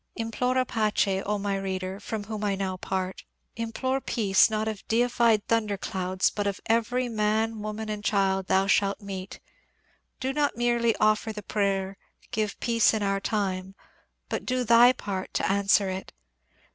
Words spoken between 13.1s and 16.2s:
time," but do thy part to answer it